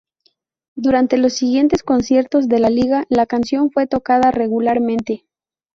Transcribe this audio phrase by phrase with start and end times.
[0.75, 5.25] Durante los siguientes conciertos de la gira la canción fue tocada regularmente.